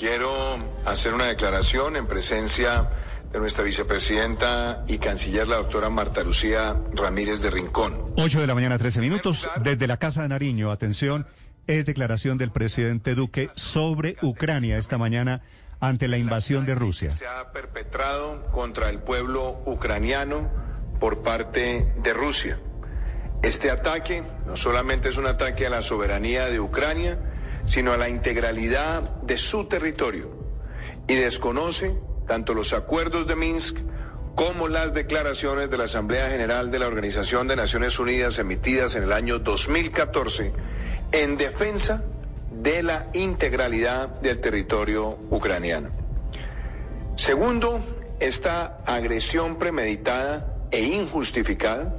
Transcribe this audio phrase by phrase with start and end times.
[0.00, 2.88] Quiero hacer una declaración en presencia
[3.30, 8.14] de nuestra vicepresidenta y canciller, la doctora Marta Lucía Ramírez de Rincón.
[8.16, 9.50] 8 de la mañana, 13 minutos.
[9.62, 11.26] Desde la Casa de Nariño, atención,
[11.66, 15.42] es declaración del presidente Duque sobre Ucrania esta mañana
[15.80, 17.10] ante la invasión de Rusia.
[17.10, 20.48] Se ha perpetrado contra el pueblo ucraniano
[20.98, 22.58] por parte de Rusia.
[23.42, 27.18] Este ataque no solamente es un ataque a la soberanía de Ucrania,
[27.64, 30.30] sino a la integralidad de su territorio
[31.06, 31.96] y desconoce
[32.26, 33.76] tanto los acuerdos de Minsk
[34.34, 39.02] como las declaraciones de la Asamblea General de la Organización de Naciones Unidas emitidas en
[39.02, 40.52] el año 2014
[41.12, 42.04] en defensa
[42.50, 45.90] de la integralidad del territorio ucraniano.
[47.16, 47.80] Segundo,
[48.20, 51.96] esta agresión premeditada e injustificada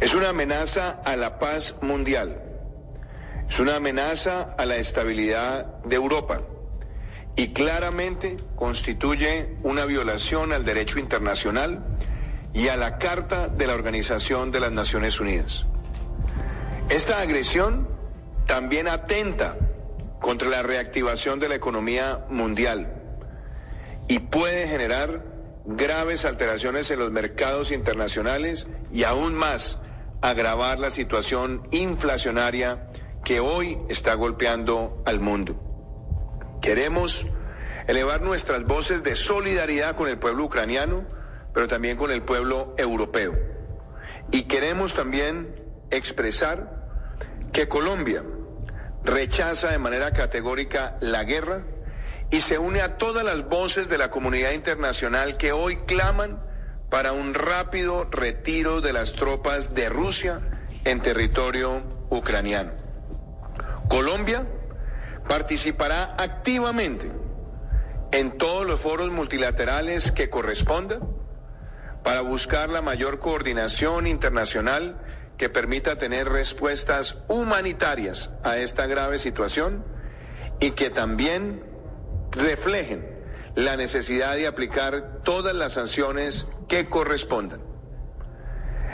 [0.00, 2.53] es una amenaza a la paz mundial
[3.48, 6.40] es una amenaza a la estabilidad de Europa
[7.36, 11.84] y claramente constituye una violación al derecho internacional
[12.52, 15.66] y a la Carta de la Organización de las Naciones Unidas.
[16.88, 17.88] Esta agresión
[18.46, 19.56] también atenta
[20.20, 22.94] contra la reactivación de la economía mundial
[24.08, 25.24] y puede generar
[25.64, 29.78] graves alteraciones en los mercados internacionales y aún más
[30.20, 32.88] agravar la situación inflacionaria
[33.24, 35.56] que hoy está golpeando al mundo.
[36.60, 37.26] Queremos
[37.88, 41.04] elevar nuestras voces de solidaridad con el pueblo ucraniano,
[41.52, 43.34] pero también con el pueblo europeo.
[44.30, 45.54] Y queremos también
[45.90, 46.84] expresar
[47.52, 48.22] que Colombia
[49.04, 51.64] rechaza de manera categórica la guerra
[52.30, 56.42] y se une a todas las voces de la comunidad internacional que hoy claman
[56.90, 60.40] para un rápido retiro de las tropas de Rusia
[60.84, 62.83] en territorio ucraniano.
[63.88, 64.46] Colombia
[65.28, 67.10] participará activamente
[68.12, 71.00] en todos los foros multilaterales que corresponda
[72.02, 75.00] para buscar la mayor coordinación internacional
[75.38, 79.84] que permita tener respuestas humanitarias a esta grave situación
[80.60, 81.64] y que también
[82.30, 83.14] reflejen
[83.54, 87.60] la necesidad de aplicar todas las sanciones que correspondan.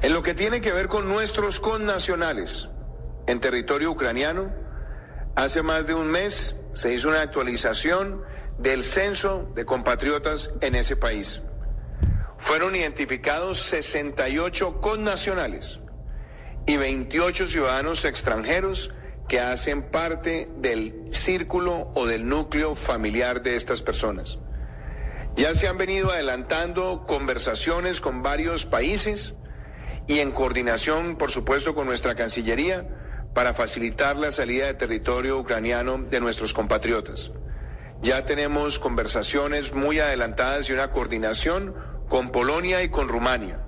[0.00, 2.68] En lo que tiene que ver con nuestros connacionales
[3.26, 4.61] en territorio ucraniano,
[5.34, 8.22] Hace más de un mes se hizo una actualización
[8.58, 11.40] del censo de compatriotas en ese país.
[12.38, 15.80] Fueron identificados 68 connacionales
[16.66, 18.92] y 28 ciudadanos extranjeros
[19.26, 24.38] que hacen parte del círculo o del núcleo familiar de estas personas.
[25.34, 29.34] Ya se han venido adelantando conversaciones con varios países
[30.06, 32.86] y en coordinación, por supuesto, con nuestra Cancillería
[33.34, 37.30] para facilitar la salida de territorio ucraniano de nuestros compatriotas.
[38.02, 41.74] Ya tenemos conversaciones muy adelantadas y una coordinación
[42.08, 43.60] con Polonia y con Rumania.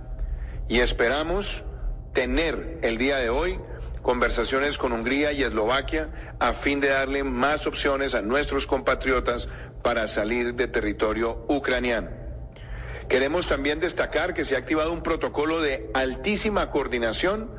[0.69, 1.65] Y esperamos
[2.13, 3.59] tener el día de hoy
[4.03, 9.49] conversaciones con Hungría y Eslovaquia a fin de darle más opciones a nuestros compatriotas
[9.83, 12.11] para salir de territorio ucraniano.
[13.09, 17.51] Queremos también destacar que se ha activado un protocolo de altísima coordinación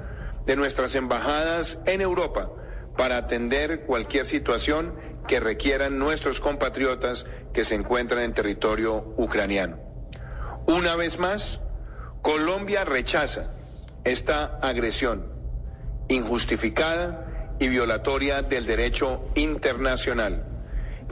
[0.46, 2.52] de nuestras embajadas en Europa
[2.98, 4.96] para atender cualquier situación
[5.28, 9.78] que requieran nuestros compatriotas que se encuentran en territorio ucraniano.
[10.68, 11.60] Una vez más,
[12.22, 13.54] Colombia rechaza
[14.04, 15.34] esta agresión
[16.08, 20.46] injustificada y violatoria del derecho internacional.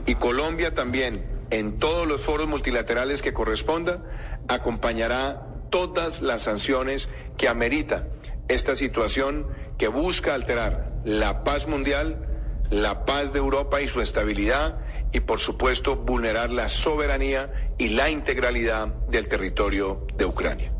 [0.06, 4.02] Y Colombia también, en todos los foros multilaterales que corresponda,
[4.48, 8.06] acompañará todas las sanciones que amerita
[8.48, 9.46] esta situación
[9.78, 12.28] que busca alterar la paz mundial,
[12.70, 14.78] la paz de Europa y su estabilidad
[15.12, 20.72] y por supuesto vulnerar la soberanía y la integralidad del territorio de Ucrania.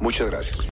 [0.00, 0.58] Muchas gracias.